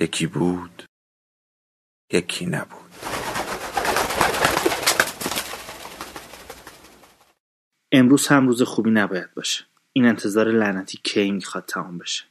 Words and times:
یکی 0.00 0.26
بود 0.26 0.82
یکی 2.12 2.46
نبود. 2.46 2.90
امروز 7.92 8.26
هم 8.26 8.48
روز 8.48 8.62
خوبی 8.62 8.90
نباید 8.90 9.34
باشه. 9.34 9.64
این 9.92 10.04
انتظار 10.04 10.48
لعنتی 10.48 11.00
کی 11.02 11.30
می‌خواد 11.30 11.64
تمام 11.64 11.98
بشه؟ 11.98 12.24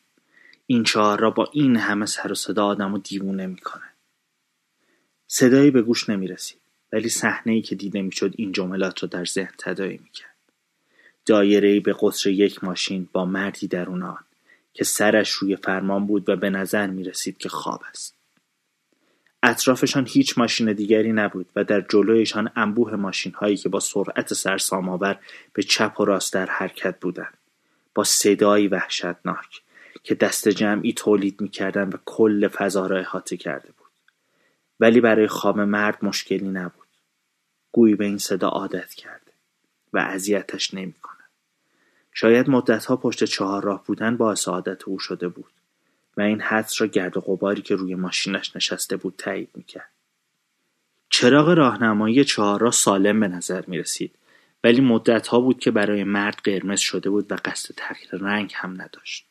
این 0.66 0.84
چهار 0.84 1.20
را 1.20 1.32
با 1.32 1.50
این 1.54 1.76
همه 1.76 2.06
سر 2.06 2.32
و 2.32 2.36
صدا 2.36 2.66
آدم 2.66 2.94
و 2.94 2.98
دیوونه 2.98 3.48
می‌کنه. 3.48 3.94
صدایی 5.28 5.72
به 5.72 5.82
گوش 5.82 6.10
نمی‌رسید 6.10 6.62
ولی 6.92 7.10
صحنه 7.10 7.54
ای 7.54 7.62
که 7.62 7.76
دیده 7.76 8.02
می‌شد 8.02 8.34
این 8.38 8.52
جملات 8.52 9.04
را 9.04 9.10
در 9.10 9.26
ذهن 9.26 9.54
تداعی 9.58 9.98
می‌کرد. 10.04 10.36
دایره 11.26 11.80
به 11.80 11.96
قطر 12.00 12.30
یک 12.30 12.64
ماشین 12.64 13.10
با 13.12 13.26
مردی 13.26 13.68
درون 13.68 14.04
آن. 14.04 14.24
که 14.78 14.84
سرش 14.84 15.32
روی 15.32 15.56
فرمان 15.56 16.08
بود 16.08 16.30
و 16.30 16.36
به 16.36 16.50
نظر 16.50 16.88
می 16.88 17.04
رسید 17.04 17.38
که 17.38 17.50
خواب 17.50 17.82
است. 17.90 18.16
اطرافشان 19.44 20.06
هیچ 20.10 20.38
ماشین 20.38 20.74
دیگری 20.74 21.12
نبود 21.12 21.50
و 21.56 21.64
در 21.64 21.82
جلویشان 21.82 22.52
انبوه 22.56 22.96
ماشین 22.96 23.34
هایی 23.34 23.58
که 23.58 23.70
با 23.70 23.80
سرعت 23.80 24.34
سرسام‌آور 24.34 25.20
به 25.54 25.64
چپ 25.64 26.00
و 26.00 26.06
راست 26.06 26.34
در 26.34 26.46
حرکت 26.46 27.00
بودند 27.00 27.38
با 27.96 28.04
صدایی 28.04 28.68
وحشتناک 28.68 29.62
که 30.04 30.16
دست 30.16 30.50
جمعی 30.50 30.94
تولید 30.94 31.42
می‌کردند 31.42 31.96
و 31.96 31.98
کل 32.06 32.48
فضا 32.48 32.88
را 32.88 33.00
احاطه 33.00 33.38
کرده 33.38 33.70
بود. 33.78 33.92
ولی 34.80 35.02
برای 35.02 35.28
خواب 35.28 35.60
مرد 35.60 35.98
مشکلی 36.02 36.50
نبود. 36.50 36.88
گویی 37.72 37.96
به 37.96 38.06
این 38.06 38.18
صدا 38.18 38.48
عادت 38.48 38.94
کرده 38.94 39.32
و 39.94 39.98
اذیتش 39.98 40.74
نمی‌کنه 40.74 41.17
شاید 42.20 42.50
مدتها 42.50 42.96
پشت 42.96 43.24
چهار 43.24 43.64
راه 43.64 43.84
بودن 43.86 44.18
باعث 44.18 44.48
عادت 44.48 44.84
او 44.84 45.00
شده 45.00 45.28
بود 45.28 45.52
و 46.18 46.22
این 46.22 46.42
حدس 46.42 46.82
را 46.82 46.88
گرد 46.88 47.18
و 47.18 47.22
غباری 47.22 47.62
که 47.62 47.76
روی 47.76 47.96
ماشینش 47.96 48.56
نشسته 48.56 48.98
بود 48.98 49.14
تایید 49.18 49.50
می‌کرد. 49.56 49.90
چراغ 51.10 51.50
راهنمایی 51.50 52.26
راه 52.38 52.72
سالم 52.72 53.20
به 53.20 53.28
نظر 53.28 53.64
می 53.68 53.78
رسید 53.78 54.16
ولی 54.64 54.82
مدتها 54.82 55.40
بود 55.40 55.60
که 55.60 55.72
برای 55.72 56.04
مرد 56.04 56.42
قرمز 56.44 56.80
شده 56.80 57.10
بود 57.10 57.32
و 57.32 57.36
قصد 57.46 57.76
تغییر 57.78 58.10
رنگ 58.12 58.52
هم 58.56 58.82
نداشت. 58.82 59.26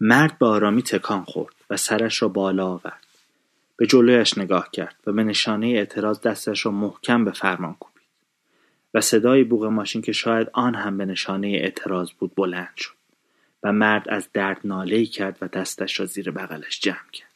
مرد 0.00 0.38
به 0.38 0.46
آرامی 0.46 0.82
تکان 0.82 1.24
خورد 1.24 1.54
و 1.70 1.76
سرش 1.76 2.22
را 2.22 2.28
بالا 2.28 2.66
آورد. 2.66 3.06
به 3.76 3.86
جلویش 3.86 4.38
نگاه 4.38 4.70
کرد 4.72 4.96
و 5.06 5.12
به 5.12 5.24
نشانه 5.24 5.66
اعتراض 5.66 6.20
دستش 6.20 6.66
را 6.66 6.72
محکم 6.72 7.24
به 7.24 7.32
فرمان 7.32 7.74
کوبید. 7.74 7.99
و 8.94 9.00
صدای 9.00 9.44
بوغ 9.44 9.64
ماشین 9.64 10.02
که 10.02 10.12
شاید 10.12 10.50
آن 10.52 10.74
هم 10.74 10.98
به 10.98 11.04
نشانه 11.04 11.48
اعتراض 11.48 12.10
بود 12.18 12.34
بلند 12.34 12.76
شد 12.76 12.94
و 13.62 13.72
مرد 13.72 14.08
از 14.08 14.28
درد 14.32 14.60
ناله 14.64 15.06
کرد 15.06 15.38
و 15.40 15.48
دستش 15.48 16.00
را 16.00 16.06
زیر 16.06 16.30
بغلش 16.30 16.80
جمع 16.80 17.10
کرد. 17.12 17.30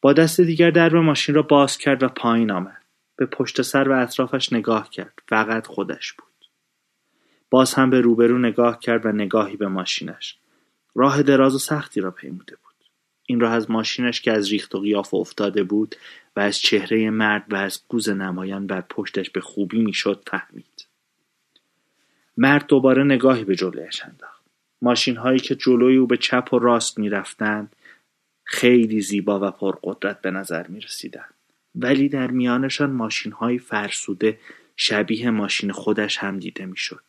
با 0.00 0.12
دست 0.12 0.40
دیگر 0.40 0.70
درب 0.70 0.96
ماشین 0.96 1.34
را 1.34 1.42
باز 1.42 1.78
کرد 1.78 2.02
و 2.02 2.08
پایین 2.08 2.50
آمد. 2.50 2.82
به 3.16 3.26
پشت 3.26 3.62
سر 3.62 3.88
و 3.88 4.02
اطرافش 4.02 4.52
نگاه 4.52 4.90
کرد. 4.90 5.22
فقط 5.28 5.66
خودش 5.66 6.12
بود. 6.12 6.26
باز 7.50 7.74
هم 7.74 7.90
به 7.90 8.00
روبرو 8.00 8.38
نگاه 8.38 8.80
کرد 8.80 9.06
و 9.06 9.12
نگاهی 9.12 9.56
به 9.56 9.68
ماشینش. 9.68 10.38
راه 10.94 11.22
دراز 11.22 11.54
و 11.54 11.58
سختی 11.58 12.00
را 12.00 12.10
پیموده 12.10 12.56
بود. 12.56 12.72
این 13.26 13.40
را 13.40 13.50
از 13.50 13.70
ماشینش 13.70 14.20
که 14.20 14.32
از 14.32 14.48
ریخت 14.48 14.74
و 14.74 14.80
قیاف 14.80 15.14
افتاده 15.14 15.62
بود 15.62 15.96
و 16.36 16.40
از 16.40 16.58
چهره 16.58 17.10
مرد 17.10 17.44
و 17.48 17.56
از 17.56 17.82
گوز 17.88 18.08
نمایان 18.08 18.66
بر 18.66 18.80
پشتش 18.80 19.30
به 19.30 19.40
خوبی 19.40 19.78
می‌شد 19.78 20.22
فهمید 20.26 20.86
مرد 22.36 22.66
دوباره 22.66 23.04
نگاهی 23.04 23.44
به 23.44 23.56
جلویش 23.56 24.02
انداخت 24.04 24.42
ماشین 24.82 25.16
هایی 25.16 25.38
که 25.38 25.54
جلوی 25.54 25.96
او 25.96 26.06
به 26.06 26.16
چپ 26.16 26.48
و 26.52 26.58
راست 26.58 26.98
می‌رفتند 26.98 27.76
خیلی 28.44 29.00
زیبا 29.00 29.48
و 29.48 29.50
پرقدرت 29.50 30.20
به 30.20 30.30
نظر 30.30 30.66
می 30.66 30.80
رسیدند. 30.80 31.34
ولی 31.74 32.08
در 32.08 32.30
میانشان 32.30 32.90
ماشین 32.90 33.32
های 33.32 33.58
فرسوده 33.58 34.38
شبیه 34.76 35.30
ماشین 35.30 35.72
خودش 35.72 36.18
هم 36.18 36.38
دیده 36.38 36.66
می‌شد 36.66 37.02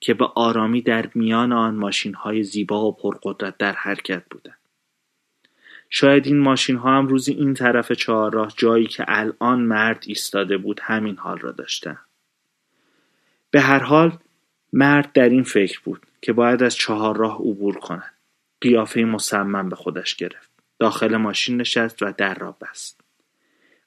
که 0.00 0.14
به 0.14 0.24
آرامی 0.24 0.82
در 0.82 1.10
میان 1.14 1.52
آن 1.52 1.74
ماشین 1.74 2.14
های 2.14 2.42
زیبا 2.42 2.86
و 2.86 2.96
پرقدرت 2.96 3.58
در 3.58 3.72
حرکت 3.72 4.22
بودند. 4.30 4.59
شاید 5.90 6.26
این 6.26 6.38
ماشین 6.38 6.76
ها 6.76 6.98
هم 6.98 7.06
روزی 7.06 7.32
این 7.32 7.54
طرف 7.54 7.92
چهارراه 7.92 8.52
جایی 8.56 8.86
که 8.86 9.04
الان 9.08 9.60
مرد 9.60 10.04
ایستاده 10.06 10.56
بود 10.56 10.80
همین 10.82 11.16
حال 11.16 11.38
را 11.38 11.52
داشتن. 11.52 11.98
به 13.50 13.60
هر 13.60 13.78
حال 13.78 14.18
مرد 14.72 15.12
در 15.12 15.28
این 15.28 15.42
فکر 15.42 15.80
بود 15.84 16.06
که 16.22 16.32
باید 16.32 16.62
از 16.62 16.74
چهارراه 16.74 17.34
عبور 17.34 17.78
کند. 17.78 18.14
قیافه 18.60 19.00
مصمم 19.00 19.68
به 19.68 19.76
خودش 19.76 20.14
گرفت. 20.14 20.50
داخل 20.78 21.16
ماشین 21.16 21.60
نشست 21.60 22.02
و 22.02 22.12
در 22.12 22.34
را 22.34 22.56
بست. 22.60 23.00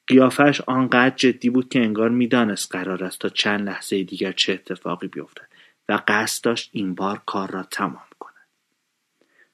قیافش 0.07 0.61
آنقدر 0.61 1.15
جدی 1.15 1.49
بود 1.49 1.69
که 1.69 1.79
انگار 1.79 2.09
می‌دانست 2.09 2.71
قرار 2.71 3.03
است 3.03 3.19
تا 3.19 3.29
چند 3.29 3.69
لحظه 3.69 4.03
دیگر 4.03 4.31
چه 4.31 4.53
اتفاقی 4.53 5.07
بیفتد 5.07 5.47
و 5.89 5.99
قصد 6.07 6.43
داشت 6.43 6.69
این 6.73 6.95
بار 6.95 7.21
کار 7.25 7.51
را 7.51 7.63
تمام 7.63 8.07
کند. 8.19 8.33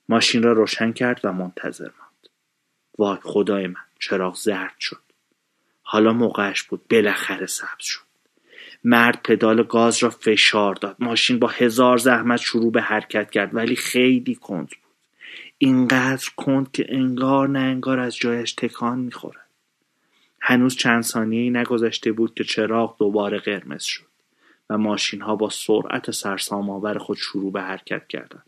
ماشین 0.10 0.44
را 0.44 0.54
روشن 0.54 0.92
کرد 0.92 1.22
و 1.24 1.34
منتظر. 1.34 1.90
وای 3.00 3.18
خدای 3.24 3.68
من 3.68 3.82
چراغ 4.00 4.36
زرد 4.36 4.76
شد. 4.80 5.02
حالا 5.82 6.14
موقعش 6.14 6.64
بود 6.64 6.88
بالاخره 6.88 7.46
سبز 7.46 7.84
شد. 7.84 8.02
مرد 8.84 9.22
پدال 9.24 9.64
گاز 9.64 10.04
را 10.04 10.10
فشار 10.10 10.76
داد. 10.76 10.96
ماشین 11.00 11.40
با 11.40 11.48
هزار 11.48 11.98
زحمت 11.98 12.40
شروع 12.40 12.72
به 12.72 12.82
حرکت 12.82 13.32
کرد 13.32 13.56
ولی 13.56 13.76
خیلی 13.76 14.36
کند 14.36 14.68
بود. 14.68 14.78
اینقدر 15.58 16.30
کند 16.38 16.72
که 16.72 16.86
انگار 16.90 17.50
نه 17.50 17.60
انگار 17.60 18.00
از 18.00 18.18
جایش 18.18 18.54
تکان 18.54 19.00
می‌خورد. 19.00 19.48
هنوز 20.42 20.76
چند 20.76 21.04
ثانیه 21.04 21.52
نگذشته 21.52 22.12
بود 22.12 22.34
که 22.34 22.44
چراغ 22.44 22.98
دوباره 23.00 23.40
قرمز 23.40 23.84
شد 23.84 24.06
و 24.70 24.78
ماشین 24.78 25.22
ها 25.22 25.36
با 25.36 25.50
سرعت 25.50 26.12
سرسام 26.12 26.70
آور 26.70 26.98
خود 26.98 27.18
شروع 27.18 27.52
به 27.52 27.62
حرکت 27.62 28.08
کردند. 28.08 28.44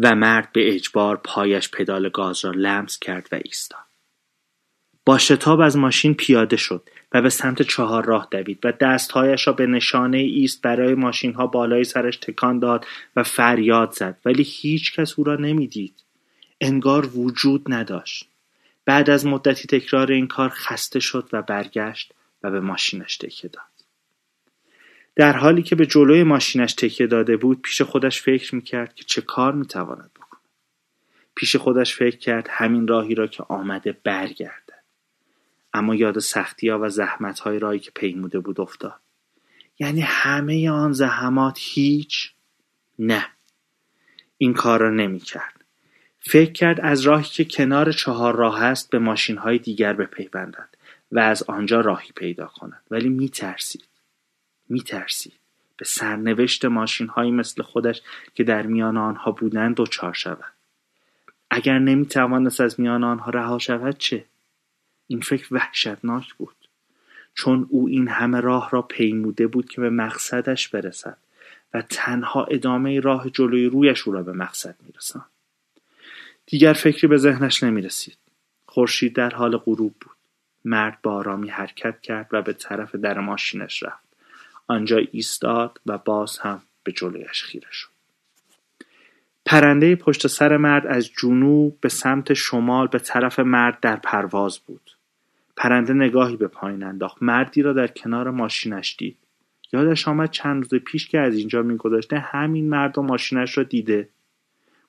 و 0.00 0.14
مرد 0.14 0.52
به 0.52 0.74
اجبار 0.74 1.16
پایش 1.16 1.70
پدال 1.70 2.08
گاز 2.08 2.44
را 2.44 2.50
لمس 2.50 2.98
کرد 2.98 3.28
و 3.32 3.38
ایستاد. 3.44 3.86
با 5.04 5.18
شتاب 5.18 5.60
از 5.60 5.76
ماشین 5.76 6.14
پیاده 6.14 6.56
شد 6.56 6.88
و 7.12 7.22
به 7.22 7.30
سمت 7.30 7.62
چهار 7.62 8.04
راه 8.04 8.28
دوید 8.30 8.58
و 8.64 8.72
دستهایش 8.72 9.46
را 9.46 9.52
به 9.52 9.66
نشانه 9.66 10.18
ایست 10.18 10.62
برای 10.62 10.94
ماشین 10.94 11.34
ها 11.34 11.46
بالای 11.46 11.84
سرش 11.84 12.16
تکان 12.16 12.58
داد 12.58 12.86
و 13.16 13.22
فریاد 13.22 13.92
زد 13.92 14.18
ولی 14.24 14.42
هیچ 14.42 14.94
کس 14.94 15.18
او 15.18 15.24
را 15.24 15.36
نمی‌دید. 15.36 15.94
انگار 16.60 17.18
وجود 17.18 17.62
نداشت. 17.68 18.28
بعد 18.84 19.10
از 19.10 19.26
مدتی 19.26 19.80
تکرار 19.80 20.12
این 20.12 20.26
کار 20.26 20.48
خسته 20.48 21.00
شد 21.00 21.28
و 21.32 21.42
برگشت 21.42 22.12
و 22.42 22.50
به 22.50 22.60
ماشینش 22.60 23.16
تکیه 23.16 23.50
داد. 23.50 23.75
در 25.16 25.32
حالی 25.32 25.62
که 25.62 25.76
به 25.76 25.86
جلوی 25.86 26.22
ماشینش 26.22 26.74
تکیه 26.74 27.06
داده 27.06 27.36
بود 27.36 27.62
پیش 27.62 27.82
خودش 27.82 28.22
فکر 28.22 28.54
می‌کرد 28.54 28.94
که 28.94 29.04
چه 29.04 29.20
کار 29.20 29.52
می‌تواند 29.52 30.10
بکند 30.16 30.42
پیش 31.34 31.56
خودش 31.56 31.94
فکر 31.94 32.16
کرد 32.16 32.48
همین 32.50 32.88
راهی 32.88 33.14
را 33.14 33.26
که 33.26 33.42
آمده 33.48 33.96
برگردد. 34.04 34.82
اما 35.72 35.94
یاد 35.94 36.18
سختی 36.18 36.68
ها 36.68 36.78
و 36.82 36.88
زحمت 36.88 37.40
های 37.40 37.58
راهی 37.58 37.78
که 37.78 37.90
پیموده 37.94 38.38
بود 38.38 38.60
افتاد. 38.60 39.00
یعنی 39.78 40.00
همه 40.00 40.70
آن 40.70 40.92
زحمات 40.92 41.58
هیچ؟ 41.60 42.32
نه. 42.98 43.26
این 44.38 44.54
کار 44.54 44.80
را 44.80 44.90
نمی‌کرد. 44.90 45.64
فکر 46.20 46.52
کرد 46.52 46.80
از 46.80 47.02
راهی 47.02 47.24
که 47.24 47.44
کنار 47.44 47.92
چهار 47.92 48.36
راه 48.36 48.62
است 48.62 48.90
به 48.90 48.98
ماشین 48.98 49.36
های 49.36 49.58
دیگر 49.58 49.92
بپیوندد 49.92 50.68
و 51.12 51.18
از 51.18 51.42
آنجا 51.42 51.80
راهی 51.80 52.10
پیدا 52.16 52.46
کند 52.46 52.82
ولی 52.90 53.08
میترسید. 53.08 53.95
میترسید 54.68 55.32
به 55.76 55.84
سرنوشت 55.84 56.64
هایی 56.64 57.30
مثل 57.30 57.62
خودش 57.62 58.02
که 58.34 58.44
در 58.44 58.66
میان 58.66 58.96
آنها 58.96 59.30
بودند 59.30 59.76
دچار 59.76 60.12
شود 60.12 60.52
اگر 61.50 61.78
نمی‌توانست 61.78 62.60
از 62.60 62.80
میان 62.80 63.04
آنها 63.04 63.30
رها 63.30 63.58
شود 63.58 63.98
چه 63.98 64.24
این 65.06 65.20
فکر 65.20 65.54
وحشتناک 65.54 66.34
بود 66.34 66.56
چون 67.34 67.66
او 67.70 67.88
این 67.88 68.08
همه 68.08 68.40
راه 68.40 68.70
را 68.70 68.82
پیموده 68.82 69.46
بود 69.46 69.68
که 69.68 69.80
به 69.80 69.90
مقصدش 69.90 70.68
برسد 70.68 71.18
و 71.74 71.82
تنها 71.82 72.44
ادامه 72.44 73.00
راه 73.00 73.30
جلوی 73.30 73.66
رویش 73.66 74.08
او 74.08 74.14
را 74.14 74.22
به 74.22 74.32
مقصد 74.32 74.76
میرساند 74.86 75.26
دیگر 76.46 76.72
فکری 76.72 77.06
به 77.06 77.16
ذهنش 77.16 77.62
نمی 77.62 77.82
رسید. 77.82 78.16
خورشید 78.66 79.16
در 79.16 79.30
حال 79.30 79.56
غروب 79.56 79.94
بود. 80.00 80.16
مرد 80.64 81.02
با 81.02 81.12
آرامی 81.12 81.48
حرکت 81.48 82.00
کرد 82.00 82.28
و 82.32 82.42
به 82.42 82.52
طرف 82.52 82.94
در 82.94 83.20
ماشینش 83.20 83.82
رفت. 83.82 84.15
آنجا 84.66 84.96
ایستاد 85.12 85.80
و 85.86 85.98
باز 85.98 86.38
هم 86.38 86.62
به 86.84 86.92
جلویش 86.92 87.42
خیره 87.42 87.68
شد. 87.70 87.88
پرنده 89.46 89.96
پشت 89.96 90.26
سر 90.26 90.56
مرد 90.56 90.86
از 90.86 91.10
جنوب 91.18 91.80
به 91.80 91.88
سمت 91.88 92.34
شمال 92.34 92.86
به 92.86 92.98
طرف 92.98 93.38
مرد 93.38 93.80
در 93.80 93.96
پرواز 93.96 94.58
بود. 94.58 94.90
پرنده 95.56 95.92
نگاهی 95.92 96.36
به 96.36 96.48
پایین 96.48 96.82
انداخت. 96.82 97.22
مردی 97.22 97.62
را 97.62 97.72
در 97.72 97.86
کنار 97.86 98.30
ماشینش 98.30 98.96
دید. 98.98 99.16
یادش 99.72 100.08
آمد 100.08 100.30
چند 100.30 100.62
روز 100.62 100.82
پیش 100.82 101.08
که 101.08 101.18
از 101.18 101.34
اینجا 101.34 101.62
میگذاشته 101.62 102.18
همین 102.18 102.68
مرد 102.68 102.98
و 102.98 103.02
ماشینش 103.02 103.58
را 103.58 103.64
دیده. 103.64 104.08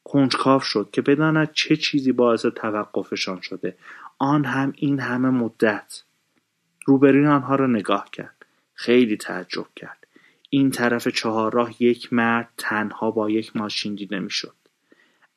کنجکاو 0.04 0.62
شد 0.62 0.90
که 0.92 1.02
بداند 1.02 1.52
چه 1.52 1.76
چیزی 1.76 2.12
باعث 2.12 2.46
توقفشان 2.46 3.42
شده 3.42 3.78
آن 4.18 4.46
هم 4.46 4.74
این 4.76 5.00
همه 5.00 5.30
مدت 5.30 6.04
روبروی 6.86 7.28
آنها 7.28 7.56
را 7.56 7.68
نگاه 7.68 8.10
کرد 8.12 8.37
خیلی 8.78 9.18
تعجب 9.18 9.66
کرد. 9.76 10.08
این 10.50 10.72
طرف 10.72 11.08
چهارراه 11.08 11.84
یک 11.84 12.14
مرد 12.14 12.50
تنها 12.58 13.12
با 13.12 13.30
یک 13.30 13.56
ماشین 13.56 13.96
دیده 13.96 14.20
می‌شد. 14.20 14.56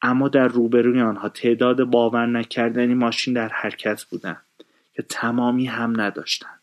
اما 0.03 0.29
در 0.29 0.49
روبروی 0.49 1.01
آنها 1.01 1.29
تعداد 1.29 1.85
باور 1.85 2.27
نکردنی 2.27 2.95
ماشین 2.95 3.35
در 3.35 3.49
حرکت 3.49 4.05
بودند 4.05 4.45
که 4.93 5.03
تمامی 5.03 5.67
هم 5.67 6.01
نداشتند. 6.01 6.61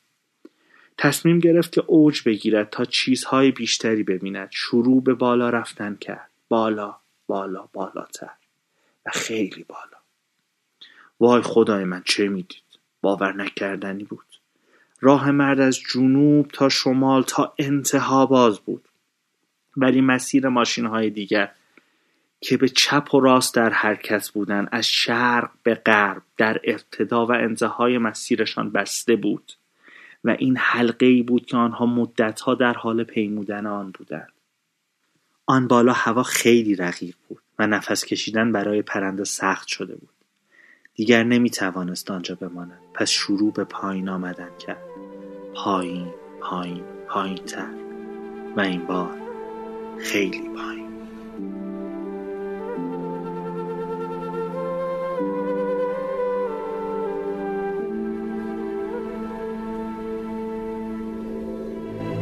تصمیم 0.98 1.40
گرفت 1.40 1.72
که 1.72 1.84
اوج 1.88 2.24
بگیرد 2.24 2.70
تا 2.70 2.86
چیزهای 2.86 3.52
بیشتری 3.52 4.04
ببیند. 4.04 4.50
شروع 4.52 5.04
به 5.04 5.14
بالا 5.14 5.50
رفتن 5.50 5.96
کرد. 5.96 6.30
بالا 6.50 6.96
بالا 7.28 7.70
بالاتر. 7.74 8.30
و 9.06 9.10
خیلی 9.14 9.66
بالا. 9.68 9.98
وای 11.20 11.42
خدای 11.42 11.84
من 11.84 12.02
چه 12.06 12.28
می‌دید؟ 12.28 12.64
باور 13.02 13.34
نکردنی 13.34 14.04
بود. 14.04 14.27
راه 15.00 15.32
مرد 15.32 15.60
از 15.60 15.80
جنوب 15.94 16.48
تا 16.54 16.70
شمال 16.70 17.24
تا 17.24 17.54
انتها 17.58 18.26
باز 18.26 18.60
بود 18.60 18.88
ولی 19.78 20.02
مسیر 20.02 20.48
ماشین 20.48 20.86
های 20.86 21.10
دیگر 21.10 21.52
که 22.42 22.58
به 22.58 22.70
چپ 22.70 23.14
و 23.14 23.20
راست 23.20 23.56
در 23.56 23.70
حرکت 23.70 24.30
بودند 24.30 24.70
از 24.72 24.88
شرق 24.88 25.52
به 25.64 25.76
غرب 25.76 26.22
در 26.38 26.62
ابتدا 26.64 27.26
و 27.26 27.32
انتهای 27.32 27.98
مسیرشان 27.98 28.72
بسته 28.72 29.16
بود 29.16 29.54
و 30.24 30.30
این 30.30 30.58
حلقه 30.58 31.06
ای 31.06 31.22
بود 31.22 31.46
که 31.46 31.58
آنها 31.58 31.86
مدتها 31.86 32.56
در 32.56 32.74
حال 32.74 33.04
پیمودن 33.04 33.66
آن 33.66 33.92
بودند 33.92 34.32
آن 35.46 35.68
بالا 35.68 35.94
هوا 35.94 36.24
خیلی 36.24 36.76
رقیق 36.76 37.16
بود 37.28 37.42
و 37.60 37.68
نفس 37.68 38.06
کشیدن 38.06 38.52
برای 38.52 38.82
پرنده 38.82 39.24
سخت 39.24 39.68
شده 39.68 39.96
بود. 39.96 40.10
دیگر 40.96 41.24
نمی 41.24 41.50
توانست 41.50 42.12
آنجا 42.12 42.36
بماند 42.36 42.80
پس 42.94 43.10
شروع 43.10 43.54
به 43.54 43.64
پایین 43.64 44.10
آمدن 44.10 44.50
کرد. 44.60 44.87
پایین 45.64 46.08
پایین 46.42 46.84
پایین 47.10 47.36
تر 47.36 47.68
و 48.58 48.60
این 48.60 48.86
بار 48.86 49.10
خیلی 50.00 50.50
پایین. 50.58 50.88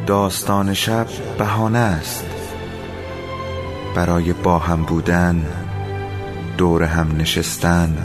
داستان 0.07 0.73
شب 0.73 1.07
بهانه 1.37 1.77
است. 1.77 2.25
برای 3.95 4.33
با 4.33 4.59
هم 4.59 4.83
بودن 4.83 5.45
دور 6.57 6.83
هم 6.83 7.17
نشستن 7.17 7.97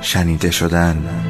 شنیده 0.00 0.50
شدن. 0.50 1.29